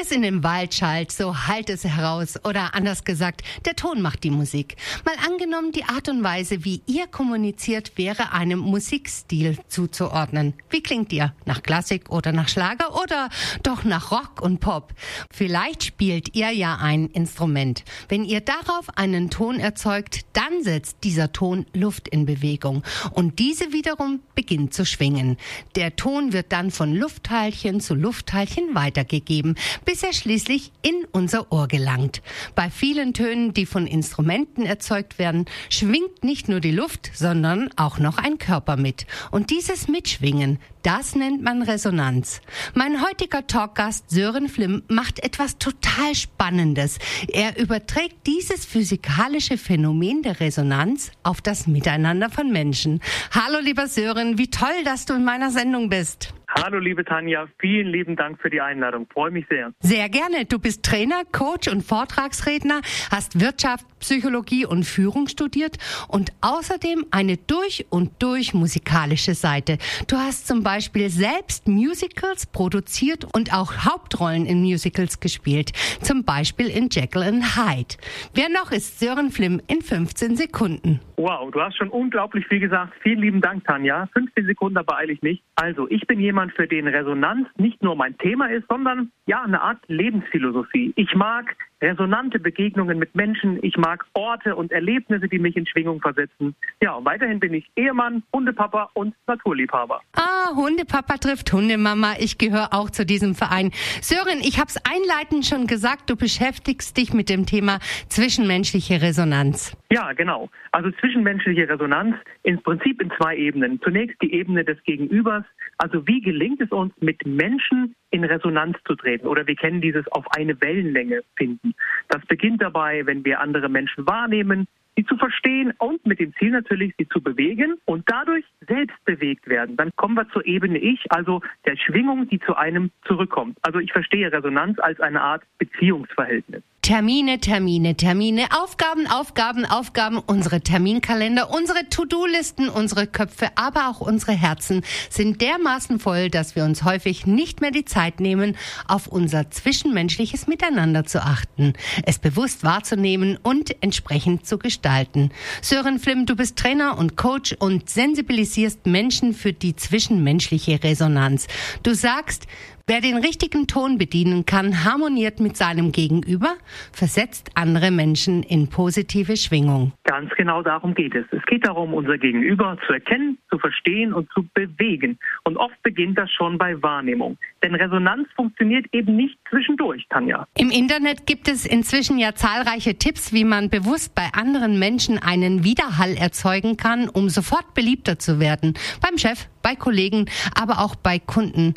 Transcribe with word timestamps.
Es 0.00 0.10
in 0.10 0.22
den 0.22 0.42
Wald 0.42 0.74
schallt, 0.74 1.12
so 1.12 1.46
halt 1.46 1.70
es 1.70 1.84
heraus. 1.84 2.34
Oder 2.44 2.74
anders 2.74 3.04
gesagt, 3.04 3.42
der 3.64 3.76
Ton 3.76 4.02
macht 4.02 4.24
die 4.24 4.30
Musik. 4.30 4.76
Mal 5.04 5.14
angenommen, 5.26 5.72
die 5.72 5.84
Art 5.84 6.08
und 6.08 6.24
Weise, 6.24 6.64
wie 6.64 6.82
ihr 6.86 7.06
kommuniziert, 7.06 7.92
wäre 7.96 8.32
einem 8.32 8.58
Musikstil 8.58 9.58
zuzuordnen. 9.68 10.54
Wie 10.70 10.82
klingt 10.82 11.12
ihr? 11.12 11.34
Nach 11.44 11.62
Klassik 11.62 12.10
oder 12.10 12.32
nach 12.32 12.48
Schlager 12.48 13.00
oder 13.00 13.28
doch 13.62 13.84
nach 13.84 14.10
Rock 14.10 14.40
und 14.40 14.60
Pop? 14.60 14.92
Vielleicht 15.30 15.84
spielt 15.84 16.34
ihr 16.34 16.50
ja 16.50 16.76
ein 16.76 17.06
Instrument. 17.06 17.84
Wenn 18.08 18.24
ihr 18.24 18.40
darauf 18.40 18.96
einen 18.96 19.30
Ton 19.30 19.60
erzeugt, 19.60 20.20
dann 20.32 20.62
setzt 20.62 21.04
dieser 21.04 21.32
Ton 21.32 21.66
Luft 21.72 22.08
in 22.08 22.26
Bewegung. 22.26 22.82
Und 23.12 23.38
diese 23.38 23.72
wiederum 23.72 24.20
beginnt 24.34 24.74
zu 24.74 24.84
schwingen. 24.84 25.36
Der 25.74 25.96
Ton 25.96 26.32
wird 26.32 26.52
dann 26.52 26.70
von 26.70 26.94
Luftteilchen 26.94 27.80
zu 27.80 27.94
Luftteilchen 27.94 28.74
weitergegeben, 28.74 29.56
bis 29.84 30.02
er 30.02 30.12
schließlich 30.12 30.72
in 30.82 31.04
unser 31.12 31.52
Ohr 31.52 31.68
gelangt. 31.68 32.22
Bei 32.54 32.70
vielen 32.70 33.14
Tönen, 33.14 33.54
die 33.54 33.66
von 33.66 33.86
Instrumenten 33.86 34.64
erzeugt 34.64 35.18
werden, 35.18 35.46
schwingt 35.68 36.24
nicht 36.24 36.48
nur 36.48 36.60
die 36.60 36.70
Luft, 36.70 37.10
sondern 37.14 37.70
auch 37.76 37.98
noch 37.98 38.18
ein 38.18 38.38
Körper 38.38 38.76
mit. 38.76 39.06
Und 39.30 39.50
dieses 39.50 39.88
Mitschwingen, 39.88 40.58
das 40.82 41.16
nennt 41.16 41.42
man 41.42 41.62
Resonanz. 41.62 42.40
Mein 42.74 43.04
heutiger 43.04 43.46
Talkgast 43.46 44.08
Sören 44.08 44.48
Flimm 44.48 44.84
macht 44.88 45.18
etwas 45.24 45.58
total 45.58 46.14
Spannendes. 46.14 46.98
Er 47.26 47.58
überträgt 47.58 48.26
dieses 48.26 48.64
physikalische 48.64 49.58
Phänomen 49.58 50.22
der 50.22 50.38
Resonanz 50.38 51.10
auf 51.24 51.40
das 51.40 51.66
Miteinander 51.66 52.30
von 52.30 52.52
Menschen. 52.52 53.00
Hallo 53.32 53.58
lieber 53.60 53.88
Sören, 53.88 54.38
wie 54.38 54.48
toll, 54.48 54.84
dass 54.84 55.06
du 55.06 55.14
in 55.14 55.24
meiner 55.24 55.50
Sendung 55.50 55.88
bist. 55.88 56.32
Hallo, 56.58 56.78
liebe 56.78 57.04
Tanja, 57.04 57.46
vielen 57.58 57.88
lieben 57.88 58.16
Dank 58.16 58.40
für 58.40 58.48
die 58.48 58.62
Einladung. 58.62 59.06
Freue 59.12 59.30
mich 59.30 59.44
sehr. 59.50 59.72
Sehr 59.80 60.08
gerne. 60.08 60.46
Du 60.46 60.58
bist 60.58 60.82
Trainer, 60.82 61.22
Coach 61.30 61.68
und 61.68 61.82
Vortragsredner, 61.82 62.80
hast 63.10 63.38
Wirtschaft, 63.40 63.84
Psychologie 64.00 64.64
und 64.64 64.84
Führung 64.84 65.28
studiert 65.28 65.76
und 66.08 66.30
außerdem 66.40 67.04
eine 67.10 67.36
durch 67.36 67.84
und 67.90 68.22
durch 68.22 68.54
musikalische 68.54 69.34
Seite. 69.34 69.76
Du 70.08 70.16
hast 70.16 70.46
zum 70.46 70.62
Beispiel 70.62 71.10
selbst 71.10 71.68
Musicals 71.68 72.46
produziert 72.46 73.26
und 73.34 73.52
auch 73.52 73.84
Hauptrollen 73.84 74.46
in 74.46 74.62
Musicals 74.62 75.20
gespielt, 75.20 75.72
zum 76.00 76.24
Beispiel 76.24 76.68
in 76.68 76.88
Jekyll 76.90 77.22
and 77.22 77.56
Hyde. 77.56 77.96
Wer 78.34 78.48
noch 78.48 78.72
ist 78.72 78.98
Sören 78.98 79.30
Flimm 79.30 79.60
in 79.66 79.82
15 79.82 80.36
Sekunden? 80.36 81.00
Wow, 81.18 81.50
du 81.50 81.60
hast 81.60 81.76
schon 81.76 81.88
unglaublich 81.88 82.46
viel 82.46 82.60
gesagt. 82.60 82.94
Vielen 83.02 83.20
lieben 83.20 83.40
Dank, 83.40 83.64
Tanja. 83.64 84.08
15 84.12 84.46
Sekunden, 84.46 84.74
da 84.74 84.82
beeile 84.82 85.12
ich 85.12 85.22
nicht. 85.22 85.42
Also, 85.54 85.88
ich 85.88 86.06
bin 86.06 86.20
jemand, 86.20 86.45
für 86.50 86.66
den 86.66 86.88
Resonanz 86.88 87.48
nicht 87.56 87.82
nur 87.82 87.96
mein 87.96 88.16
Thema 88.18 88.46
ist, 88.46 88.66
sondern 88.68 89.10
ja, 89.26 89.42
eine 89.42 89.60
Art 89.60 89.78
Lebensphilosophie. 89.88 90.92
Ich 90.96 91.14
mag 91.14 91.56
resonante 91.80 92.38
Begegnungen 92.38 92.98
mit 92.98 93.14
Menschen. 93.14 93.58
Ich 93.62 93.76
mag 93.76 94.04
Orte 94.14 94.56
und 94.56 94.72
Erlebnisse, 94.72 95.28
die 95.28 95.38
mich 95.38 95.56
in 95.56 95.66
Schwingung 95.66 96.00
versetzen. 96.00 96.54
Ja, 96.82 96.98
weiterhin 97.04 97.40
bin 97.40 97.54
ich 97.54 97.70
Ehemann, 97.76 98.22
Hundepapa 98.32 98.90
und 98.94 99.14
Naturliebhaber. 99.26 100.00
Ah, 100.16 100.54
Hundepapa 100.54 101.18
trifft 101.18 101.52
Hundemama. 101.52 102.14
Ich 102.18 102.38
gehöre 102.38 102.72
auch 102.72 102.90
zu 102.90 103.04
diesem 103.04 103.34
Verein. 103.34 103.72
Sören, 104.00 104.40
ich 104.40 104.58
habe 104.58 104.68
es 104.68 104.76
einleitend 104.84 105.44
schon 105.44 105.66
gesagt, 105.66 106.08
du 106.08 106.16
beschäftigst 106.16 106.96
dich 106.96 107.12
mit 107.12 107.28
dem 107.28 107.46
Thema 107.46 107.78
zwischenmenschliche 108.08 109.02
Resonanz. 109.02 109.76
Ja, 109.90 110.12
genau. 110.12 110.48
Also 110.72 110.90
zwischenmenschliche 111.00 111.68
Resonanz 111.68 112.16
im 112.42 112.60
Prinzip 112.62 113.00
in 113.00 113.10
zwei 113.18 113.36
Ebenen. 113.36 113.80
Zunächst 113.82 114.20
die 114.22 114.32
Ebene 114.32 114.64
des 114.64 114.82
Gegenübers. 114.84 115.44
Also 115.78 116.06
wie 116.06 116.20
gelingt 116.20 116.60
es 116.60 116.70
uns, 116.70 116.92
mit 117.00 117.24
Menschen 117.26 117.94
in 118.16 118.24
Resonanz 118.24 118.76
zu 118.86 118.94
treten 118.94 119.26
oder 119.26 119.46
wir 119.46 119.54
kennen 119.54 119.80
dieses 119.80 120.06
auf 120.08 120.24
eine 120.36 120.60
Wellenlänge 120.60 121.22
finden. 121.36 121.74
Das 122.08 122.24
beginnt 122.26 122.62
dabei, 122.62 123.04
wenn 123.06 123.24
wir 123.24 123.40
andere 123.40 123.68
Menschen 123.68 124.06
wahrnehmen, 124.06 124.66
sie 124.96 125.04
zu 125.04 125.16
verstehen 125.16 125.72
und 125.78 126.04
mit 126.06 126.18
dem 126.18 126.34
Ziel 126.36 126.50
natürlich, 126.50 126.94
sie 126.98 127.08
zu 127.08 127.20
bewegen 127.20 127.76
und 127.84 128.04
dadurch 128.06 128.44
selbst 128.66 128.96
bewegt 129.04 129.46
werden. 129.46 129.76
Dann 129.76 129.90
kommen 129.96 130.14
wir 130.14 130.28
zur 130.30 130.46
Ebene 130.46 130.78
Ich, 130.78 131.00
also 131.10 131.42
der 131.66 131.76
Schwingung, 131.76 132.28
die 132.28 132.40
zu 132.40 132.56
einem 132.56 132.90
zurückkommt. 133.04 133.58
Also 133.62 133.78
ich 133.78 133.92
verstehe 133.92 134.32
Resonanz 134.32 134.78
als 134.78 134.98
eine 135.00 135.20
Art 135.20 135.42
Beziehungsverhältnis. 135.58 136.62
Termine, 136.86 137.40
Termine, 137.40 137.96
Termine, 137.96 138.46
Aufgaben, 138.62 139.08
Aufgaben, 139.08 139.64
Aufgaben, 139.64 140.18
unsere 140.18 140.60
Terminkalender, 140.60 141.50
unsere 141.50 141.88
To-Do-Listen, 141.88 142.68
unsere 142.68 143.08
Köpfe, 143.08 143.48
aber 143.56 143.88
auch 143.88 144.00
unsere 144.00 144.30
Herzen 144.30 144.82
sind 145.10 145.40
dermaßen 145.40 145.98
voll, 145.98 146.30
dass 146.30 146.54
wir 146.54 146.62
uns 146.62 146.84
häufig 146.84 147.26
nicht 147.26 147.60
mehr 147.60 147.72
die 147.72 147.84
Zeit 147.84 148.20
nehmen, 148.20 148.56
auf 148.86 149.08
unser 149.08 149.50
zwischenmenschliches 149.50 150.46
Miteinander 150.46 151.04
zu 151.04 151.24
achten, 151.24 151.72
es 152.04 152.20
bewusst 152.20 152.62
wahrzunehmen 152.62 153.36
und 153.42 153.82
entsprechend 153.82 154.46
zu 154.46 154.56
gestalten. 154.56 155.32
Sören 155.62 155.98
Flimm, 155.98 156.24
du 156.24 156.36
bist 156.36 156.54
Trainer 156.54 156.98
und 156.98 157.16
Coach 157.16 157.56
und 157.58 157.90
sensibilisierst 157.90 158.86
Menschen 158.86 159.34
für 159.34 159.52
die 159.52 159.74
zwischenmenschliche 159.74 160.80
Resonanz. 160.84 161.48
Du 161.82 161.96
sagst, 161.96 162.46
Wer 162.88 163.00
den 163.00 163.16
richtigen 163.16 163.66
Ton 163.66 163.98
bedienen 163.98 164.46
kann, 164.46 164.84
harmoniert 164.84 165.40
mit 165.40 165.56
seinem 165.56 165.90
Gegenüber, 165.90 166.54
versetzt 166.92 167.50
andere 167.54 167.90
Menschen 167.90 168.42
in 168.42 168.68
positive 168.68 169.36
Schwingung. 169.36 169.92
Ganz 170.04 170.30
genau 170.36 170.62
darum 170.62 170.94
geht 170.94 171.14
es. 171.14 171.24
Es 171.30 171.44
geht 171.46 171.66
darum, 171.66 171.94
unser 171.94 172.18
Gegenüber 172.18 172.76
zu 172.86 172.92
erkennen, 172.92 173.38
zu 173.50 173.58
verstehen 173.58 174.12
und 174.12 174.30
zu 174.32 174.44
bewegen. 174.54 175.18
Und 175.44 175.56
oft 175.56 175.80
beginnt 175.82 176.18
das 176.18 176.30
schon 176.30 176.58
bei 176.58 176.80
Wahrnehmung. 176.82 177.38
Denn 177.62 177.74
Resonanz 177.74 178.28
funktioniert 178.36 178.86
eben 178.92 179.16
nicht 179.16 179.36
zwischendurch, 179.50 180.06
Tanja. 180.08 180.46
Im 180.56 180.70
Internet 180.70 181.26
gibt 181.26 181.48
es 181.48 181.66
inzwischen 181.66 182.18
ja 182.18 182.34
zahlreiche 182.34 182.96
Tipps, 182.96 183.32
wie 183.32 183.44
man 183.44 183.70
bewusst 183.70 184.14
bei 184.14 184.28
anderen 184.32 184.78
Menschen 184.78 185.18
einen 185.18 185.64
Widerhall 185.64 186.16
erzeugen 186.16 186.76
kann, 186.76 187.08
um 187.08 187.28
sofort 187.28 187.74
beliebter 187.74 188.18
zu 188.18 188.40
werden. 188.40 188.74
Beim 189.02 189.18
Chef, 189.18 189.48
bei 189.62 189.74
Kollegen, 189.74 190.26
aber 190.54 190.80
auch 190.80 190.94
bei 190.96 191.18
Kunden. 191.18 191.74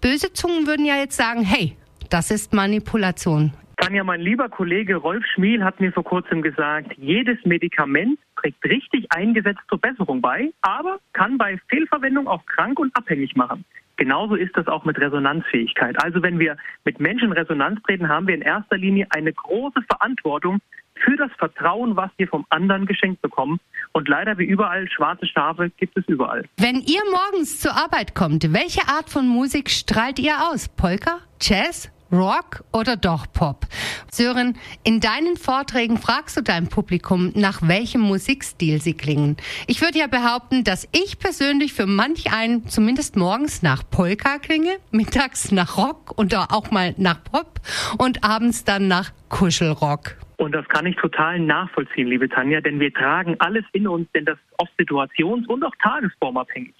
Böse 0.00 0.32
Zungen 0.32 0.66
würden 0.66 0.84
ja 0.84 0.96
jetzt 0.96 1.16
sagen, 1.16 1.42
hey, 1.42 1.76
das 2.10 2.30
ist 2.30 2.52
Manipulation. 2.52 3.52
Tanja, 3.92 4.04
mein 4.04 4.22
lieber 4.22 4.48
Kollege 4.48 4.96
Rolf 4.96 5.22
Schmiel 5.34 5.62
hat 5.62 5.78
mir 5.78 5.92
vor 5.92 6.02
kurzem 6.02 6.40
gesagt, 6.40 6.94
jedes 6.96 7.36
Medikament 7.44 8.18
trägt 8.40 8.64
richtig 8.64 9.12
eingesetzt 9.12 9.60
zur 9.68 9.78
Besserung 9.78 10.22
bei, 10.22 10.50
aber 10.62 10.98
kann 11.12 11.36
bei 11.36 11.58
Fehlverwendung 11.68 12.26
auch 12.26 12.46
krank 12.46 12.78
und 12.78 12.96
abhängig 12.96 13.36
machen. 13.36 13.66
Genauso 13.96 14.34
ist 14.34 14.56
das 14.56 14.66
auch 14.66 14.86
mit 14.86 14.98
Resonanzfähigkeit. 14.98 16.02
Also 16.02 16.22
wenn 16.22 16.38
wir 16.38 16.56
mit 16.86 17.00
Menschen 17.00 17.32
Resonanz 17.32 17.82
treten, 17.82 18.08
haben 18.08 18.26
wir 18.28 18.34
in 18.34 18.40
erster 18.40 18.78
Linie 18.78 19.08
eine 19.10 19.30
große 19.30 19.82
Verantwortung 19.82 20.60
für 20.94 21.16
das 21.18 21.30
Vertrauen, 21.36 21.94
was 21.94 22.10
wir 22.16 22.28
vom 22.28 22.46
anderen 22.48 22.86
geschenkt 22.86 23.20
bekommen. 23.20 23.60
Und 23.92 24.08
leider 24.08 24.38
wie 24.38 24.46
überall, 24.46 24.90
schwarze 24.90 25.26
Schafe 25.26 25.68
gibt 25.76 25.98
es 25.98 26.08
überall. 26.08 26.46
Wenn 26.56 26.76
ihr 26.76 27.02
morgens 27.10 27.60
zur 27.60 27.76
Arbeit 27.76 28.14
kommt, 28.14 28.54
welche 28.54 28.88
Art 28.88 29.10
von 29.10 29.28
Musik 29.28 29.68
strahlt 29.68 30.18
ihr 30.18 30.48
aus? 30.50 30.70
Polka? 30.70 31.18
Jazz? 31.42 31.92
Rock 32.12 32.62
oder 32.72 32.96
doch 32.96 33.26
Pop? 33.32 33.66
Sören, 34.10 34.58
in 34.84 35.00
deinen 35.00 35.36
Vorträgen 35.36 35.96
fragst 35.96 36.36
du 36.36 36.42
dein 36.42 36.68
Publikum, 36.68 37.32
nach 37.34 37.62
welchem 37.62 38.02
Musikstil 38.02 38.80
sie 38.80 38.94
klingen. 38.94 39.38
Ich 39.66 39.80
würde 39.80 39.98
ja 39.98 40.06
behaupten, 40.06 40.62
dass 40.62 40.86
ich 40.92 41.18
persönlich 41.18 41.72
für 41.72 41.86
manch 41.86 42.32
einen 42.32 42.68
zumindest 42.68 43.16
morgens 43.16 43.62
nach 43.62 43.82
Polka 43.90 44.38
klinge, 44.38 44.76
mittags 44.90 45.52
nach 45.52 45.78
Rock 45.78 46.12
und 46.16 46.34
auch 46.34 46.70
mal 46.70 46.94
nach 46.98 47.24
Pop 47.24 47.60
und 47.98 48.22
abends 48.22 48.64
dann 48.64 48.88
nach 48.88 49.10
Kuschelrock. 49.30 50.16
Und 50.36 50.52
das 50.52 50.68
kann 50.68 50.86
ich 50.86 50.96
total 50.96 51.38
nachvollziehen, 51.38 52.08
liebe 52.08 52.28
Tanja, 52.28 52.60
denn 52.60 52.80
wir 52.80 52.92
tragen 52.92 53.36
alles 53.38 53.64
in 53.72 53.86
uns, 53.86 54.10
denn 54.12 54.24
das 54.24 54.36
ist 54.36 54.58
oft 54.58 54.72
situations- 54.76 55.46
und 55.46 55.64
auch 55.64 55.74
tagesformabhängig. 55.80 56.74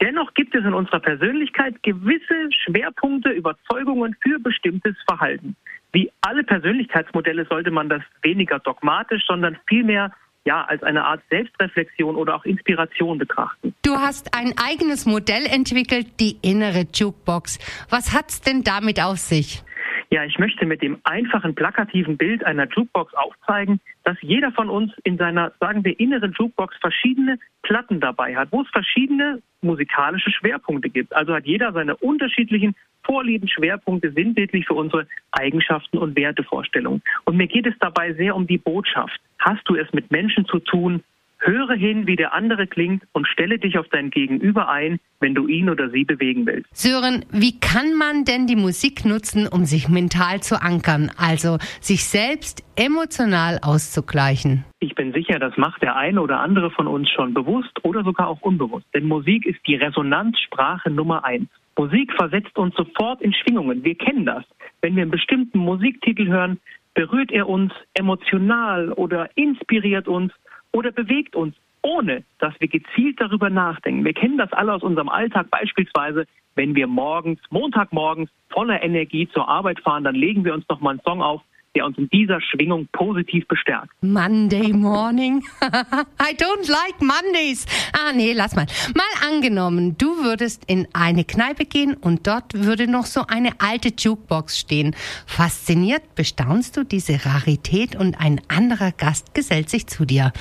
Dennoch 0.00 0.32
gibt 0.34 0.54
es 0.54 0.64
in 0.64 0.72
unserer 0.72 1.00
Persönlichkeit 1.00 1.82
gewisse 1.82 2.48
Schwerpunkte, 2.64 3.30
Überzeugungen 3.30 4.16
für 4.22 4.38
bestimmtes 4.38 4.96
Verhalten. 5.06 5.56
Wie 5.92 6.10
alle 6.22 6.44
Persönlichkeitsmodelle 6.44 7.46
sollte 7.46 7.70
man 7.70 7.88
das 7.88 8.02
weniger 8.22 8.60
dogmatisch, 8.60 9.22
sondern 9.26 9.58
vielmehr 9.66 10.12
ja, 10.44 10.64
als 10.64 10.82
eine 10.82 11.04
Art 11.04 11.22
Selbstreflexion 11.28 12.16
oder 12.16 12.34
auch 12.34 12.44
Inspiration 12.44 13.18
betrachten. 13.18 13.74
Du 13.82 13.96
hast 13.96 14.34
ein 14.34 14.54
eigenes 14.56 15.04
Modell 15.04 15.44
entwickelt, 15.44 16.18
die 16.18 16.38
innere 16.40 16.86
Jukebox. 16.92 17.58
Was 17.90 18.14
hat's 18.14 18.40
denn 18.40 18.64
damit 18.64 19.02
auf 19.02 19.18
sich? 19.18 19.62
Ja, 20.12 20.24
ich 20.24 20.40
möchte 20.40 20.66
mit 20.66 20.82
dem 20.82 20.98
einfachen, 21.04 21.54
plakativen 21.54 22.16
Bild 22.16 22.44
einer 22.44 22.66
Jukebox 22.68 23.14
aufzeigen, 23.14 23.80
dass 24.02 24.16
jeder 24.22 24.50
von 24.50 24.68
uns 24.68 24.92
in 25.04 25.16
seiner, 25.16 25.52
sagen 25.60 25.84
wir, 25.84 25.98
inneren 26.00 26.34
Jukebox 26.36 26.76
verschiedene 26.80 27.38
Platten 27.62 28.00
dabei 28.00 28.34
hat, 28.34 28.48
wo 28.50 28.62
es 28.62 28.68
verschiedene 28.70 29.40
musikalische 29.62 30.32
Schwerpunkte 30.32 30.90
gibt. 30.90 31.14
Also 31.14 31.32
hat 31.32 31.46
jeder 31.46 31.72
seine 31.72 31.94
unterschiedlichen 31.96 32.74
Vorlieben, 33.04 33.48
Schwerpunkte 33.48 34.10
sinnbildlich 34.10 34.66
für 34.66 34.74
unsere 34.74 35.06
Eigenschaften 35.30 35.98
und 35.98 36.16
Wertevorstellungen. 36.16 37.02
Und 37.24 37.36
mir 37.36 37.46
geht 37.46 37.66
es 37.66 37.74
dabei 37.78 38.12
sehr 38.14 38.34
um 38.34 38.48
die 38.48 38.58
Botschaft. 38.58 39.20
Hast 39.38 39.62
du 39.68 39.76
es 39.76 39.92
mit 39.92 40.10
Menschen 40.10 40.44
zu 40.44 40.58
tun, 40.58 41.04
Höre 41.40 41.74
hin, 41.74 42.06
wie 42.06 42.16
der 42.16 42.34
andere 42.34 42.66
klingt 42.66 43.02
und 43.12 43.26
stelle 43.26 43.58
dich 43.58 43.78
auf 43.78 43.88
dein 43.88 44.10
Gegenüber 44.10 44.68
ein, 44.68 45.00
wenn 45.20 45.34
du 45.34 45.46
ihn 45.46 45.70
oder 45.70 45.90
sie 45.90 46.04
bewegen 46.04 46.46
willst. 46.46 46.68
Sören, 46.76 47.24
wie 47.30 47.58
kann 47.58 47.94
man 47.94 48.24
denn 48.24 48.46
die 48.46 48.56
Musik 48.56 49.04
nutzen, 49.06 49.48
um 49.48 49.64
sich 49.64 49.88
mental 49.88 50.40
zu 50.42 50.60
ankern, 50.60 51.10
also 51.16 51.58
sich 51.80 52.04
selbst 52.04 52.62
emotional 52.76 53.58
auszugleichen? 53.62 54.64
Ich 54.80 54.94
bin 54.94 55.12
sicher, 55.12 55.38
das 55.38 55.56
macht 55.56 55.82
der 55.82 55.96
eine 55.96 56.20
oder 56.20 56.40
andere 56.40 56.70
von 56.70 56.86
uns 56.86 57.08
schon 57.10 57.32
bewusst 57.32 57.72
oder 57.84 58.04
sogar 58.04 58.28
auch 58.28 58.42
unbewusst. 58.42 58.86
Denn 58.94 59.06
Musik 59.06 59.46
ist 59.46 59.60
die 59.66 59.76
Resonanzsprache 59.76 60.90
Nummer 60.90 61.24
eins. 61.24 61.48
Musik 61.76 62.12
versetzt 62.12 62.58
uns 62.58 62.74
sofort 62.74 63.22
in 63.22 63.32
Schwingungen. 63.32 63.82
Wir 63.82 63.94
kennen 63.94 64.26
das. 64.26 64.44
Wenn 64.82 64.96
wir 64.96 65.02
einen 65.02 65.10
bestimmten 65.10 65.58
Musiktitel 65.58 66.28
hören, 66.28 66.60
berührt 66.94 67.32
er 67.32 67.48
uns 67.48 67.72
emotional 67.94 68.92
oder 68.92 69.30
inspiriert 69.36 70.06
uns 70.06 70.32
oder 70.72 70.92
bewegt 70.92 71.34
uns, 71.36 71.54
ohne 71.82 72.24
dass 72.38 72.54
wir 72.60 72.68
gezielt 72.68 73.20
darüber 73.20 73.50
nachdenken. 73.50 74.04
Wir 74.04 74.12
kennen 74.12 74.38
das 74.38 74.52
alle 74.52 74.74
aus 74.74 74.82
unserem 74.82 75.08
Alltag, 75.08 75.50
beispielsweise, 75.50 76.26
wenn 76.54 76.74
wir 76.74 76.86
morgens, 76.86 77.40
Montagmorgens 77.50 78.30
voller 78.50 78.82
Energie 78.82 79.28
zur 79.32 79.48
Arbeit 79.48 79.80
fahren, 79.80 80.04
dann 80.04 80.14
legen 80.14 80.44
wir 80.44 80.54
uns 80.54 80.68
noch 80.68 80.80
mal 80.80 80.90
einen 80.90 81.00
Song 81.00 81.22
auf, 81.22 81.42
der 81.76 81.86
uns 81.86 81.96
in 81.98 82.08
dieser 82.08 82.40
Schwingung 82.40 82.88
positiv 82.92 83.46
bestärkt. 83.46 83.90
Monday 84.00 84.72
morning. 84.72 85.44
I 85.62 86.34
don't 86.34 86.68
like 86.68 87.00
Mondays. 87.00 87.64
Ah, 87.92 88.12
nee, 88.12 88.32
lass 88.32 88.56
mal. 88.56 88.66
Mal 88.94 89.28
angenommen, 89.28 89.96
du 89.96 90.24
würdest 90.24 90.64
in 90.66 90.88
eine 90.92 91.24
Kneipe 91.24 91.64
gehen 91.64 91.94
und 91.94 92.26
dort 92.26 92.54
würde 92.54 92.88
noch 92.88 93.06
so 93.06 93.26
eine 93.26 93.52
alte 93.60 93.90
Jukebox 93.96 94.58
stehen. 94.58 94.96
Fasziniert 95.26 96.14
bestaunst 96.16 96.76
du 96.76 96.84
diese 96.84 97.24
Rarität 97.24 97.94
und 97.94 98.20
ein 98.20 98.40
anderer 98.48 98.90
Gast 98.90 99.34
gesellt 99.34 99.70
sich 99.70 99.86
zu 99.86 100.04
dir. 100.04 100.32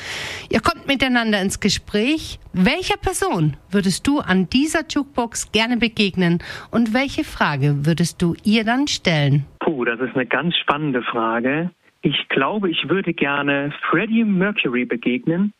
Ihr 0.50 0.62
kommt 0.62 0.88
miteinander 0.88 1.42
ins 1.42 1.60
Gespräch. 1.60 2.40
Welcher 2.54 2.98
Person 2.98 3.58
würdest 3.70 4.08
du 4.08 4.20
an 4.20 4.50
dieser 4.50 4.84
Jukebox 4.90 5.52
gerne 5.52 5.78
begegnen 5.78 6.40
und 6.72 6.94
welche 6.96 7.24
Frage 7.24 7.86
würdest 7.86 8.22
du 8.24 8.36
ihr 8.44 8.64
dann 8.64 8.88
stellen? 8.88 9.46
Puh, 9.70 9.86
das 9.86 10.00
ist 10.00 10.16
eine 10.16 10.26
ganz 10.26 10.58
spannende 10.58 11.04
Frage. 11.04 11.70
Ich 12.02 12.28
glaube, 12.30 12.72
ich 12.72 12.90
würde 12.90 13.14
gerne 13.14 13.72
Freddie 13.88 14.24
Mercury 14.24 14.86
begegnen. 14.86 15.54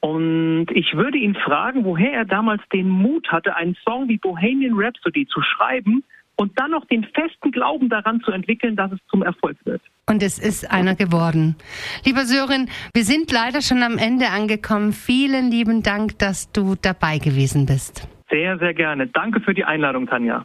Und 0.00 0.66
ich 0.70 0.94
würde 0.94 1.16
ihn 1.16 1.34
fragen, 1.34 1.86
woher 1.86 2.12
er 2.12 2.24
damals 2.26 2.60
den 2.74 2.90
Mut 2.90 3.26
hatte, 3.32 3.56
einen 3.56 3.74
Song 3.82 4.06
wie 4.06 4.18
Bohemian 4.18 4.74
Rhapsody 4.76 5.26
zu 5.26 5.40
schreiben 5.40 6.04
und 6.36 6.60
dann 6.60 6.72
noch 6.72 6.84
den 6.84 7.04
festen 7.04 7.52
Glauben 7.52 7.88
daran 7.88 8.20
zu 8.20 8.32
entwickeln, 8.32 8.76
dass 8.76 8.92
es 8.92 8.98
zum 9.10 9.22
Erfolg 9.22 9.56
wird. 9.64 9.80
Und 10.06 10.22
es 10.22 10.38
ist 10.38 10.70
einer 10.70 10.94
geworden. 10.94 11.56
Lieber 12.04 12.26
Sören, 12.26 12.68
wir 12.92 13.04
sind 13.04 13.32
leider 13.32 13.62
schon 13.62 13.82
am 13.82 13.96
Ende 13.96 14.28
angekommen. 14.28 14.92
Vielen 14.92 15.50
lieben 15.50 15.82
Dank, 15.82 16.18
dass 16.18 16.52
du 16.52 16.74
dabei 16.74 17.16
gewesen 17.16 17.64
bist. 17.64 18.06
Sehr, 18.28 18.58
sehr 18.58 18.74
gerne. 18.74 19.06
Danke 19.06 19.40
für 19.40 19.54
die 19.54 19.64
Einladung, 19.64 20.06
Tanja. 20.06 20.44